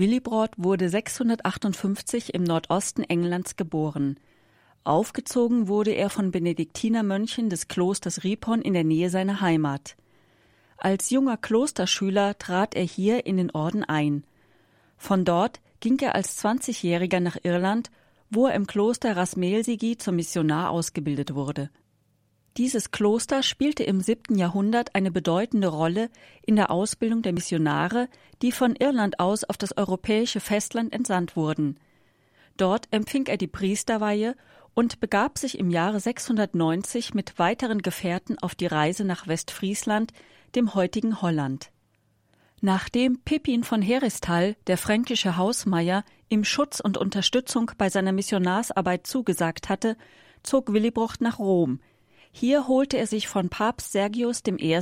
Willibrord 0.00 0.54
wurde 0.56 0.88
658 0.88 2.32
im 2.32 2.42
Nordosten 2.42 3.02
Englands 3.02 3.56
geboren. 3.56 4.18
Aufgezogen 4.82 5.68
wurde 5.68 5.90
er 5.90 6.08
von 6.08 6.30
Benediktinermönchen 6.30 7.50
des 7.50 7.68
Klosters 7.68 8.24
Ripon 8.24 8.62
in 8.62 8.72
der 8.72 8.82
Nähe 8.82 9.10
seiner 9.10 9.42
Heimat. 9.42 9.96
Als 10.78 11.10
junger 11.10 11.36
Klosterschüler 11.36 12.38
trat 12.38 12.74
er 12.74 12.82
hier 12.82 13.26
in 13.26 13.36
den 13.36 13.50
Orden 13.50 13.84
ein. 13.84 14.24
Von 14.96 15.26
dort 15.26 15.60
ging 15.80 15.98
er 15.98 16.14
als 16.14 16.42
20-Jähriger 16.42 17.20
nach 17.20 17.36
Irland, 17.42 17.90
wo 18.30 18.46
er 18.46 18.54
im 18.54 18.66
Kloster 18.66 19.18
Rasmelsigi 19.18 19.98
zum 19.98 20.16
Missionar 20.16 20.70
ausgebildet 20.70 21.34
wurde. 21.34 21.68
Dieses 22.56 22.90
Kloster 22.90 23.42
spielte 23.42 23.84
im 23.84 24.00
siebten 24.00 24.36
Jahrhundert 24.36 24.94
eine 24.94 25.10
bedeutende 25.10 25.68
Rolle 25.68 26.10
in 26.42 26.56
der 26.56 26.70
Ausbildung 26.70 27.22
der 27.22 27.32
Missionare, 27.32 28.08
die 28.42 28.50
von 28.50 28.74
Irland 28.74 29.20
aus 29.20 29.44
auf 29.44 29.56
das 29.56 29.76
europäische 29.76 30.40
Festland 30.40 30.92
entsandt 30.92 31.36
wurden. 31.36 31.78
Dort 32.56 32.88
empfing 32.90 33.26
er 33.26 33.36
die 33.36 33.46
Priesterweihe 33.46 34.34
und 34.74 35.00
begab 35.00 35.38
sich 35.38 35.58
im 35.58 35.70
Jahre 35.70 36.00
690 36.00 37.14
mit 37.14 37.38
weiteren 37.38 37.82
Gefährten 37.82 38.38
auf 38.38 38.54
die 38.54 38.66
Reise 38.66 39.04
nach 39.04 39.26
Westfriesland, 39.26 40.12
dem 40.54 40.74
heutigen 40.74 41.22
Holland. 41.22 41.70
Nachdem 42.60 43.20
Pippin 43.20 43.64
von 43.64 43.80
Heristal, 43.80 44.56
der 44.66 44.76
fränkische 44.76 45.36
Hausmeier, 45.36 46.04
ihm 46.28 46.44
Schutz 46.44 46.80
und 46.80 46.98
Unterstützung 46.98 47.70
bei 47.78 47.88
seiner 47.88 48.12
Missionarsarbeit 48.12 49.06
zugesagt 49.06 49.68
hatte, 49.68 49.96
zog 50.42 50.72
Willibrocht 50.72 51.22
nach 51.22 51.38
Rom, 51.38 51.80
hier 52.32 52.68
holte 52.68 52.96
er 52.96 53.06
sich 53.06 53.28
von 53.28 53.48
Papst 53.48 53.92
Sergius 53.92 54.42
I. 54.46 54.78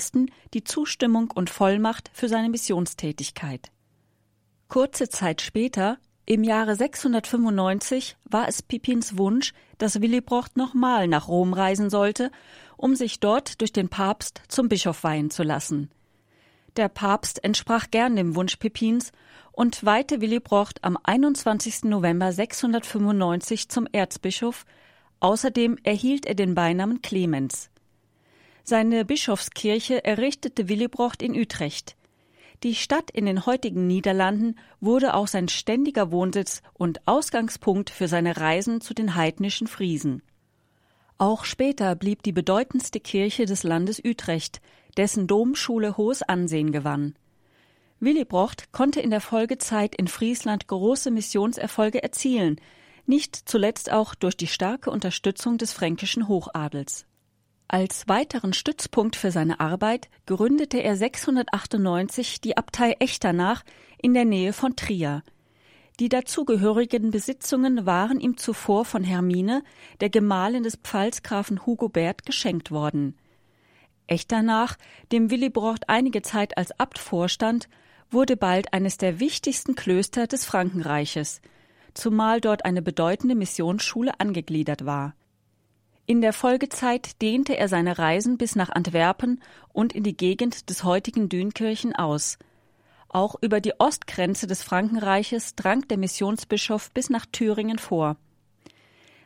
die 0.55 0.65
Zustimmung 0.65 1.31
und 1.35 1.51
Vollmacht 1.51 2.11
für 2.13 2.29
seine 2.29 2.49
Missionstätigkeit. 2.49 3.71
Kurze 4.69 5.09
Zeit 5.09 5.41
später, 5.41 5.99
im 6.27 6.45
Jahre 6.45 6.77
695, 6.77 8.17
war 8.25 8.49
es 8.49 8.63
Pippins 8.63 9.17
Wunsch, 9.17 9.55
dass 9.79 10.03
Willibrocht 10.03 10.59
nochmal 10.59 11.09
nach 11.09 11.29
Rom 11.29 11.55
reisen 11.55 11.89
sollte, 11.89 12.31
um 12.77 12.95
sich 12.95 13.19
dort 13.19 13.63
durch 13.63 13.73
den 13.73 13.89
Papst 13.89 14.43
zum 14.49 14.69
Bischof 14.69 15.05
weihen 15.05 15.31
zu 15.31 15.43
lassen. 15.43 15.91
Der 16.77 16.91
Papst 16.91 17.43
entsprach 17.43 17.91
gern 17.91 18.15
dem 18.15 18.37
Wunsch 18.37 18.57
Pippins 18.57 19.11
und 19.53 19.85
weihte 19.85 20.21
Willibrocht 20.21 20.85
am 20.85 20.99
21. 21.03 21.85
November 21.85 22.31
695 22.31 23.71
zum 23.71 23.89
Erzbischof 23.91 24.67
Außerdem 25.21 25.79
erhielt 25.83 26.27
er 26.27 26.35
den 26.35 26.55
Beinamen 26.55 27.03
Clemens. 27.03 27.71
Seine 28.63 29.05
Bischofskirche 29.05 30.05
errichtete 30.05 30.69
Willibrocht 30.69 31.23
in 31.23 31.35
Utrecht. 31.35 31.97
Die 32.63 32.75
Stadt 32.75 33.11
in 33.11 33.27
den 33.27 33.47
heutigen 33.47 33.87
Niederlanden 33.87 34.57
wurde 34.81 35.15
auch 35.15 35.29
sein 35.29 35.49
ständiger 35.49 36.11
Wohnsitz 36.11 36.61
und 36.75 37.07
Ausgangspunkt 37.07 37.89
für 37.91 38.09
seine 38.09 38.37
Reisen 38.37 38.81
zu 38.81 38.95
den 38.95 39.15
heidnischen 39.15 39.69
Friesen. 39.69 40.23
Auch 41.19 41.45
später 41.45 41.95
blieb 41.95 42.23
die 42.23 42.33
bedeutendste 42.33 43.01
Kirche 43.01 43.45
des 43.45 43.63
Landes 43.63 44.03
Utrecht, 44.05 44.61
dessen 44.97 45.27
Domschule 45.27 45.97
hohes 45.97 46.23
Ansehen 46.23 46.73
gewann. 46.73 47.15
Willibrocht 48.01 48.71
konnte 48.73 49.01
in 49.01 49.11
der 49.11 49.21
Folgezeit 49.21 49.97
in 49.97 50.07
Friesland 50.07 50.69
große 50.69 51.11
Missionserfolge 51.11 52.03
erzielen, 52.03 52.61
nicht 53.09 53.37
zuletzt 53.49 53.91
auch 53.91 54.15
durch 54.15 54.37
die 54.37 54.47
starke 54.47 54.91
Unterstützung 54.91 55.59
des 55.59 55.73
fränkischen 55.73 56.29
Hochadels. 56.29 57.07
Als 57.67 58.09
weiteren 58.09 58.53
Stützpunkt 58.55 59.17
für 59.17 59.31
seine 59.31 59.61
Arbeit 59.61 60.09
gründete 60.27 60.79
er 60.79 60.97
698 60.97 62.41
die 62.41 62.57
Abtei 62.57 62.93
Echternach 62.99 63.63
in 64.01 64.15
der 64.15 64.25
Nähe 64.25 64.53
von 64.53 64.75
Trier. 64.75 65.23
Die 66.01 66.09
dazugehörigen 66.09 67.11
Besitzungen 67.11 67.85
waren 67.85 68.21
ihm 68.21 68.37
zuvor 68.37 68.85
von 68.85 69.05
Hermine, 69.05 69.65
der 70.01 70.09
Gemahlin 70.09 70.63
des 70.63 70.77
Pfalzgrafen 70.77 71.67
Hugobert, 71.67 72.25
geschenkt 72.25 72.71
worden. 72.71 73.19
Echternach, 74.07 74.77
dem 75.13 75.31
Willibrocht 75.31 75.91
einige 75.91 76.23
Zeit 76.23 76.57
als 76.57 76.79
Abt 76.79 76.99
vorstand, 76.99 77.69
wurde 78.11 78.37
bald 78.39 78.73
eines 78.73 78.97
der 78.97 79.21
wichtigsten 79.21 79.75
Klöster 79.75 80.27
des 80.27 80.45
Frankenreiches– 80.45 81.43
zumal 81.99 82.41
dort 82.41 82.65
eine 82.65 82.83
bedeutende 82.83 83.35
Missionsschule 83.35 84.19
angegliedert 84.21 84.87
war. 84.87 85.15
In 86.07 86.23
der 86.23 86.33
Folgezeit 86.33 87.21
dehnte 87.21 87.59
er 87.59 87.69
seine 87.69 87.99
Reisen 87.99 88.39
bis 88.39 88.57
nach 88.57 88.71
Antwerpen 88.71 89.43
und 89.73 89.95
in 89.95 90.05
die 90.05 90.17
Gegend 90.17 90.71
des 90.71 90.85
heutigen 90.85 91.29
Dünkirchen 91.29 91.95
aus. 91.95 92.39
Auch 93.11 93.37
über 93.43 93.61
die 93.61 93.79
Ostgrenze 93.79 94.47
des 94.47 94.63
Frankenreiches 94.63 95.55
drang 95.55 95.87
der 95.89 95.99
Missionsbischof 95.99 96.91
bis 96.93 97.11
nach 97.11 97.27
Thüringen 97.27 97.79
vor. 97.79 98.17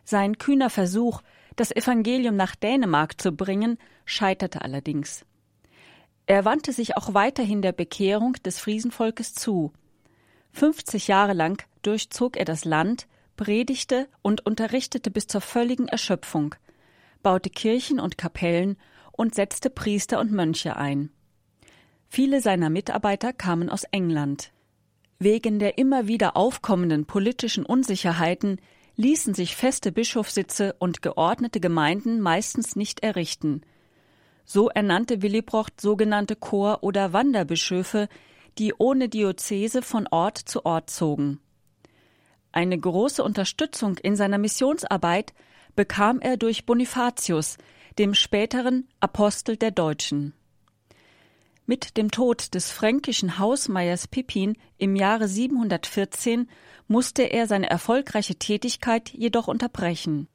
Sein 0.05 0.39
kühner 0.39 0.71
Versuch, 0.71 1.23
das 1.55 1.71
Evangelium 1.71 2.35
nach 2.35 2.57
Dänemark 2.57 3.21
zu 3.21 3.33
bringen, 3.33 3.79
scheiterte 4.05 4.63
allerdings. 4.63 5.25
Er 6.27 6.45
wandte 6.45 6.73
sich 6.73 6.97
auch 6.97 7.15
weiterhin 7.15 7.63
der 7.63 7.73
Bekehrung 7.73 8.35
des 8.45 8.59
Friesenvolkes 8.59 9.35
zu. 9.35 9.73
Fünfzig 10.53 11.09
Jahre 11.09 11.33
lang 11.33 11.65
durchzog 11.83 12.37
er 12.37 12.45
das 12.45 12.65
Land, 12.65 13.09
predigte 13.37 14.09
und 14.21 14.47
unterrichtete 14.47 15.11
bis 15.11 15.27
zur 15.27 15.41
völligen 15.41 15.89
Erschöpfung, 15.89 16.55
baute 17.23 17.51
Kirchen 17.51 17.99
und 17.99 18.19
Kapellen 18.19 18.77
und 19.11 19.35
setzte 19.35 19.71
Priester 19.71 20.21
und 20.21 20.31
Mönche 20.31 20.77
ein. 20.77 21.11
Viele 22.09 22.41
seiner 22.41 22.69
Mitarbeiter 22.69 23.33
kamen 23.33 23.71
aus 23.71 23.85
England. 23.85 24.53
Wegen 25.19 25.59
der 25.59 25.79
immer 25.79 26.09
wieder 26.09 26.37
aufkommenden 26.37 27.07
politischen 27.07 27.65
Unsicherheiten 27.65 28.61
ließen 28.97 29.35
sich 29.35 29.57
feste 29.57 29.91
Bischofssitze 29.93 30.75
und 30.79 31.01
geordnete 31.01 31.61
Gemeinden 31.61 32.21
meistens 32.21 32.77
nicht 32.77 33.01
errichten. 33.01 33.63
So 34.45 34.69
ernannte 34.69 35.23
Willibrocht 35.23 35.81
sogenannte 35.81 36.37
Chor- 36.37 36.83
oder 36.83 37.13
Wanderbischöfe, 37.13 38.09
die 38.59 38.75
ohne 38.75 39.09
Diözese 39.09 39.83
von 39.83 40.07
Ort 40.11 40.39
zu 40.39 40.65
Ort 40.65 40.91
zogen. 40.91 41.41
Eine 42.53 42.79
große 42.79 43.25
Unterstützung 43.25 43.97
in 43.99 44.15
seiner 44.15 44.39
Missionsarbeit 44.39 45.33
bekam 45.75 46.21
er 46.21 46.37
durch 46.37 46.67
Bonifatius, 46.67 47.57
dem 47.99 48.15
späteren 48.15 48.89
Apostel 49.01 49.57
der 49.57 49.71
Deutschen. 49.71 50.35
Mit 51.65 51.97
dem 51.97 52.11
Tod 52.11 52.55
des 52.55 52.71
fränkischen 52.71 53.39
Hausmeiers 53.39 54.09
Pippin 54.09 54.57
im 54.79 54.97
Jahre 54.97 55.29
714 55.29 56.51
musste 56.89 57.23
er 57.23 57.47
seine 57.47 57.71
erfolgreiche 57.71 58.35
Tätigkeit 58.35 59.11
jedoch 59.11 59.49
unterbrechen. 59.49 60.29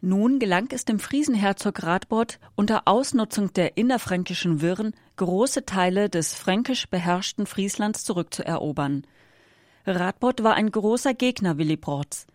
Nun 0.00 0.38
gelang 0.38 0.68
es 0.70 0.84
dem 0.84 1.00
Friesenherzog 1.00 1.82
Radbot 1.82 2.38
unter 2.54 2.86
Ausnutzung 2.86 3.52
der 3.52 3.76
innerfränkischen 3.76 4.60
Wirren 4.60 4.94
große 5.18 5.66
Teile 5.66 6.08
des 6.08 6.32
fränkisch 6.32 6.88
beherrschten 6.88 7.44
Frieslands 7.44 8.04
zurückzuerobern. 8.04 9.06
Radbot 9.84 10.42
war 10.42 10.54
ein 10.54 10.70
großer 10.70 11.12
Gegner 11.12 11.58
Willibrords. 11.58 12.26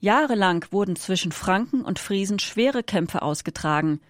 Jahrelang 0.00 0.64
wurden 0.70 0.96
zwischen 0.96 1.32
Franken 1.32 1.82
und 1.82 1.98
Friesen 1.98 2.38
schwere 2.38 2.82
Kämpfe 2.82 3.20
ausgetragen. 3.20 4.00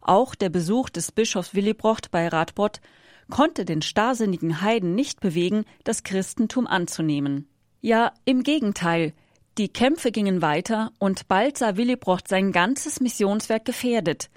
Auch 0.00 0.34
der 0.34 0.48
Besuch 0.48 0.88
des 0.88 1.12
Bischofs 1.12 1.54
Willibrocht 1.54 2.10
bei 2.10 2.28
Radbot 2.28 2.80
konnte 3.28 3.64
den 3.66 3.82
starrsinnigen 3.82 4.62
Heiden 4.62 4.94
nicht 4.94 5.20
bewegen, 5.20 5.64
das 5.84 6.04
Christentum 6.04 6.66
anzunehmen. 6.66 7.48
Ja, 7.82 8.12
im 8.24 8.42
Gegenteil, 8.42 9.12
die 9.58 9.68
Kämpfe 9.68 10.12
gingen 10.12 10.42
weiter 10.42 10.92
und 10.98 11.28
bald 11.28 11.58
sah 11.58 11.76
Willibrocht 11.76 12.28
sein 12.28 12.52
ganzes 12.52 13.00
Missionswerk 13.00 13.64
gefährdet. 13.64 14.30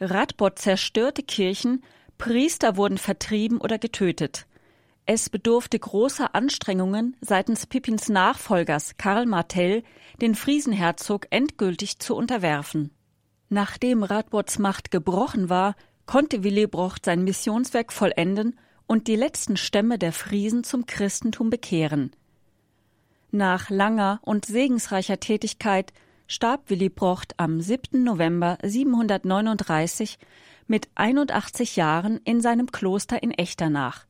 Radbot 0.00 0.58
zerstörte 0.58 1.22
Kirchen, 1.22 1.82
Priester 2.18 2.76
wurden 2.76 2.98
vertrieben 2.98 3.58
oder 3.58 3.78
getötet. 3.78 4.46
Es 5.04 5.30
bedurfte 5.30 5.78
großer 5.78 6.34
Anstrengungen 6.34 7.16
seitens 7.20 7.66
Pippins 7.66 8.08
Nachfolgers 8.08 8.96
Karl 8.96 9.26
Martell, 9.26 9.84
den 10.20 10.34
Friesenherzog 10.34 11.26
endgültig 11.30 12.00
zu 12.00 12.16
unterwerfen. 12.16 12.90
Nachdem 13.48 14.02
Radbots 14.02 14.58
Macht 14.58 14.90
gebrochen 14.90 15.48
war, 15.48 15.76
konnte 16.06 16.42
Willibrocht 16.42 17.04
sein 17.04 17.22
Missionswerk 17.22 17.92
vollenden 17.92 18.58
und 18.86 19.06
die 19.06 19.16
letzten 19.16 19.56
Stämme 19.56 19.98
der 19.98 20.12
Friesen 20.12 20.64
zum 20.64 20.86
Christentum 20.86 21.50
bekehren. 21.50 22.10
Nach 23.30 23.70
langer 23.70 24.20
und 24.22 24.46
segensreicher 24.46 25.20
Tätigkeit 25.20 25.92
starb 26.26 26.68
Willibrocht 26.70 27.34
am 27.38 27.60
7. 27.60 28.02
November 28.02 28.58
739 28.62 30.18
mit 30.66 30.88
81 30.96 31.76
Jahren 31.76 32.20
in 32.24 32.40
seinem 32.40 32.72
Kloster 32.72 33.22
in 33.22 33.30
Echternach. 33.30 34.06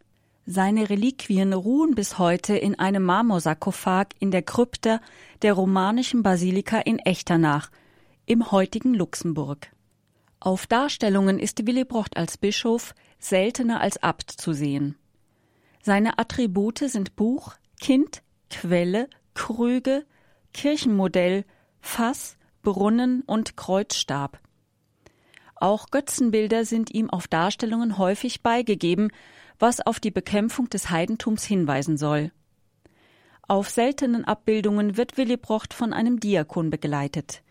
Seine 0.47 0.89
Reliquien 0.89 1.53
ruhen 1.53 1.95
bis 1.95 2.19
heute 2.19 2.57
in 2.57 2.79
einem 2.79 3.03
Marmorsarkophag 3.03 4.07
in 4.21 4.31
der 4.31 4.43
Krypta 4.43 5.01
der 5.43 5.53
romanischen 5.53 6.23
Basilika 6.23 6.79
in 6.79 6.99
Echternach 7.01 7.71
im 8.27 8.51
heutigen 8.51 8.95
Luxemburg. 8.95 9.73
Auf 10.41 10.67
Darstellungen 10.67 11.39
ist 11.39 11.67
Willibrocht 11.67 12.17
als 12.17 12.39
Bischof 12.39 12.95
seltener 13.19 13.81
als 13.81 14.03
Abt 14.03 14.31
zu 14.31 14.53
sehen. 14.53 14.97
Seine 15.83 16.19
Attribute 16.19 16.79
sind 16.79 17.17
Buch, 17.17 17.55
Kind, 17.81 18.23
Quelle, 18.51 19.09
Krüge, 19.35 20.07
Kirchenmodell, 20.53 21.45
Fass, 21.87 22.37
Brunnen 22.63 23.23
und 23.23 23.57
Kreuzstab. 23.57 24.41
Auch 25.55 25.91
Götzenbilder 25.91 26.65
sind 26.65 26.93
ihm 26.93 27.09
auf 27.09 27.29
Darstellungen 27.29 27.97
häufig 27.97 28.43
beigegeben, 28.43 29.11
was 29.59 29.81
auf 29.81 30.01
die 30.01 30.11
Bekämpfung 30.11 30.69
des 30.69 30.91
Heidentums 30.91 31.45
hinweisen 31.45 31.97
soll. 31.97 32.33
Auf 33.49 33.71
seltenen 33.71 34.25
Abbildungen 34.25 34.97
wird 34.97 35.17
Willibrocht 35.17 35.73
von 35.73 35.93
einem 35.93 36.21
Diakon 36.21 36.69
begleitet. 36.71 37.43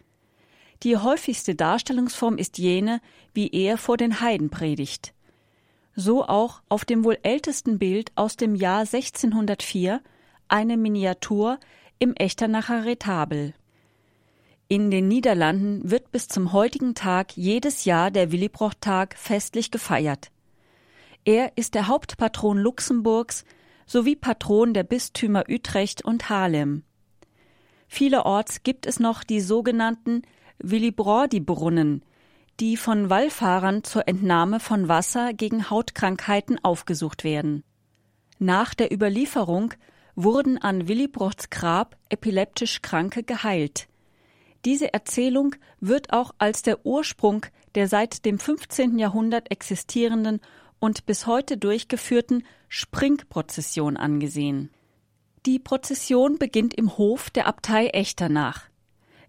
Die 0.83 0.97
häufigste 0.97 1.55
Darstellungsform 1.55 2.37
ist 2.37 2.57
jene, 2.57 2.99
wie 3.33 3.47
er 3.49 3.77
vor 3.77 3.97
den 3.97 4.19
Heiden 4.19 4.49
predigt. 4.49 5.13
So 5.95 6.25
auch 6.25 6.61
auf 6.67 6.83
dem 6.83 7.05
wohl 7.05 7.17
ältesten 7.23 7.79
Bild 7.79 8.11
aus 8.15 8.35
dem 8.35 8.53
Jahr 8.53 8.81
1604 8.81 10.01
eine 10.49 10.77
Miniatur 10.77 11.57
im 11.97 12.13
Echternacher 12.13 12.83
Retabel. 12.83 13.53
In 14.67 14.89
den 14.89 15.07
Niederlanden 15.07 15.91
wird 15.91 16.11
bis 16.11 16.27
zum 16.27 16.51
heutigen 16.51 16.95
Tag 16.95 17.37
jedes 17.37 17.85
Jahr 17.85 18.09
der 18.09 18.31
Willibrocht-Tag 18.31 19.15
festlich 19.15 19.69
gefeiert. 19.69 20.31
Er 21.23 21.55
ist 21.55 21.75
der 21.75 21.87
Hauptpatron 21.87 22.57
Luxemburgs 22.57 23.45
sowie 23.85 24.15
Patron 24.15 24.73
der 24.73 24.83
Bistümer 24.83 25.43
Utrecht 25.47 26.03
und 26.03 26.29
Haarlem. 26.29 26.83
Vielerorts 27.87 28.63
gibt 28.63 28.87
es 28.87 28.99
noch 28.99 29.23
die 29.23 29.39
sogenannten 29.39 30.23
Willibrordi-Brunnen, 30.57 32.01
die 32.59 32.75
von 32.75 33.11
Wallfahrern 33.11 33.83
zur 33.83 34.07
Entnahme 34.07 34.59
von 34.59 34.87
Wasser 34.87 35.33
gegen 35.33 35.69
Hautkrankheiten 35.69 36.63
aufgesucht 36.63 37.23
werden. 37.23 37.63
Nach 38.39 38.73
der 38.73 38.91
Überlieferung 38.91 39.75
wurden 40.15 40.57
an 40.57 40.87
Willibrochts 40.87 41.51
Grab 41.51 41.97
epileptisch 42.09 42.81
Kranke 42.81 43.21
geheilt. 43.21 43.87
Diese 44.65 44.93
Erzählung 44.93 45.55
wird 45.79 46.11
auch 46.11 46.31
als 46.39 46.63
der 46.63 46.85
Ursprung 46.85 47.45
der 47.75 47.87
seit 47.87 48.25
dem 48.25 48.39
15. 48.39 48.97
Jahrhundert 48.97 49.51
existierenden 49.51 50.39
und 50.79 51.05
bis 51.05 51.27
heute 51.27 51.57
durchgeführten 51.57 52.43
Springprozession 52.69 53.97
angesehen. 53.97 54.71
Die 55.45 55.59
Prozession 55.59 56.39
beginnt 56.39 56.73
im 56.73 56.97
Hof 56.97 57.29
der 57.29 57.47
Abtei 57.47 57.87
Echternach. 57.87 58.63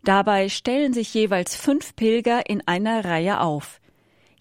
Dabei 0.05 0.49
stellen 0.49 0.93
sich 0.93 1.13
jeweils 1.13 1.57
fünf 1.57 1.97
Pilger 1.97 2.49
in 2.49 2.67
einer 2.67 3.05
Reihe 3.05 3.41
auf. 3.41 3.81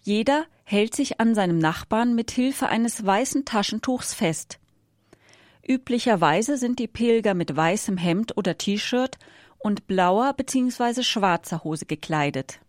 Jeder 0.02 0.46
hält 0.64 0.94
sich 0.94 1.20
an 1.20 1.34
seinem 1.34 1.58
Nachbarn 1.58 2.14
mit 2.14 2.30
Hilfe 2.30 2.68
eines 2.68 3.04
weißen 3.04 3.44
Taschentuchs 3.44 4.14
fest. 4.14 4.58
Üblicherweise 5.66 6.56
sind 6.56 6.78
die 6.78 6.86
Pilger 6.86 7.34
mit 7.34 7.54
weißem 7.54 7.96
Hemd 7.96 8.36
oder 8.36 8.56
T-Shirt 8.56 9.18
und 9.66 9.88
blauer 9.88 10.32
bzw. 10.32 11.02
schwarzer 11.02 11.64
Hose 11.64 11.86
gekleidet. 11.86 12.60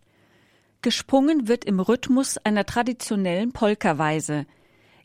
Gesprungen 0.82 1.48
wird 1.48 1.64
im 1.64 1.80
Rhythmus 1.80 2.40
einer 2.40 2.66
traditionellen 2.66 3.52
Polkaweise, 3.52 4.48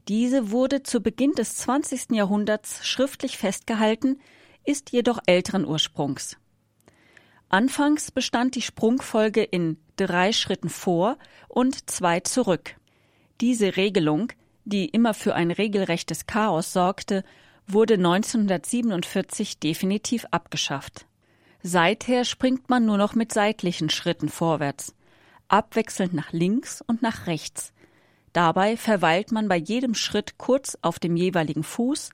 diese 0.08 0.50
wurde 0.50 0.82
zu 0.82 1.02
Beginn 1.02 1.32
des 1.32 1.56
20. 1.56 2.12
Jahrhunderts 2.12 2.86
schriftlich 2.86 3.36
festgehalten, 3.36 4.20
ist 4.64 4.90
jedoch 4.90 5.18
älteren 5.26 5.66
Ursprungs. 5.66 6.38
Anfangs 7.50 8.10
bestand 8.10 8.54
die 8.54 8.62
Sprungfolge 8.62 9.42
in 9.42 9.76
drei 9.96 10.32
Schritten 10.32 10.70
vor 10.70 11.18
und 11.48 11.90
zwei 11.90 12.20
zurück. 12.20 12.76
Diese 13.42 13.76
Regelung, 13.76 14.32
die 14.64 14.86
immer 14.86 15.12
für 15.12 15.34
ein 15.34 15.50
regelrechtes 15.50 16.24
Chaos 16.26 16.72
sorgte, 16.72 17.22
wurde 17.66 17.94
1947 17.94 19.60
definitiv 19.60 20.24
abgeschafft. 20.30 21.06
Seither 21.62 22.24
springt 22.24 22.68
man 22.68 22.84
nur 22.84 22.98
noch 22.98 23.14
mit 23.14 23.32
seitlichen 23.32 23.90
Schritten 23.90 24.28
vorwärts, 24.28 24.94
abwechselnd 25.48 26.12
nach 26.14 26.32
links 26.32 26.82
und 26.86 27.02
nach 27.02 27.26
rechts, 27.26 27.72
Dabei 28.32 28.76
verweilt 28.76 29.30
man 29.30 29.48
bei 29.48 29.56
jedem 29.56 29.94
Schritt 29.94 30.38
kurz 30.38 30.78
auf 30.80 30.98
dem 30.98 31.16
jeweiligen 31.16 31.62
Fuß 31.62 32.10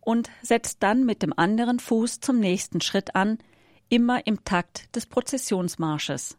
und 0.00 0.30
setzt 0.42 0.82
dann 0.82 1.04
mit 1.04 1.22
dem 1.22 1.32
anderen 1.36 1.78
Fuß 1.78 2.20
zum 2.20 2.40
nächsten 2.40 2.80
Schritt 2.80 3.14
an, 3.14 3.38
immer 3.88 4.26
im 4.26 4.44
Takt 4.44 4.94
des 4.96 5.06
Prozessionsmarsches. 5.06 6.36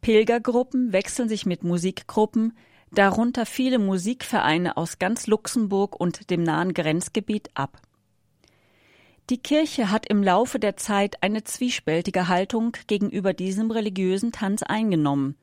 Pilgergruppen 0.00 0.92
wechseln 0.92 1.28
sich 1.28 1.46
mit 1.46 1.62
Musikgruppen, 1.62 2.56
darunter 2.92 3.46
viele 3.46 3.78
Musikvereine 3.78 4.76
aus 4.76 4.98
ganz 4.98 5.26
Luxemburg 5.26 5.98
und 5.98 6.30
dem 6.30 6.42
nahen 6.42 6.72
Grenzgebiet 6.74 7.50
ab. 7.54 7.80
Die 9.28 9.38
Kirche 9.38 9.90
hat 9.90 10.06
im 10.06 10.22
Laufe 10.22 10.60
der 10.60 10.76
Zeit 10.76 11.22
eine 11.22 11.42
zwiespältige 11.42 12.28
Haltung 12.28 12.76
gegenüber 12.86 13.32
diesem 13.32 13.72
religiösen 13.72 14.30
Tanz 14.30 14.62
eingenommen. 14.62 15.36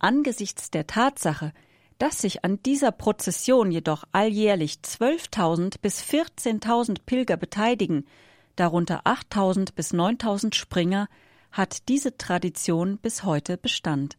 Angesichts 0.00 0.72
der 0.72 0.88
Tatsache, 0.88 1.52
dass 1.98 2.20
sich 2.20 2.44
an 2.44 2.60
dieser 2.64 2.90
Prozession 2.90 3.70
jedoch 3.70 4.02
alljährlich 4.10 4.80
12.000 4.82 5.76
bis 5.80 6.02
14.000 6.02 6.98
Pilger 7.06 7.36
beteiligen, 7.36 8.06
darunter 8.56 9.02
8.000 9.06 9.74
bis 9.76 9.94
9.000 9.94 10.54
Springer, 10.54 11.08
hat 11.52 11.88
diese 11.88 12.18
Tradition 12.18 12.98
bis 12.98 13.22
heute 13.22 13.56
Bestand. 13.56 14.18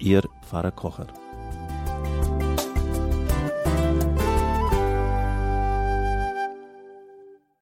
Ihr 0.00 0.22
Pfarrer 0.40 0.72
Kocher. 0.72 1.08